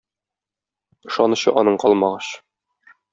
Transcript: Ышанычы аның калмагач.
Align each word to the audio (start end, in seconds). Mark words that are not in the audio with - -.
Ышанычы 1.11 1.53
аның 1.63 1.77
калмагач. 1.85 2.33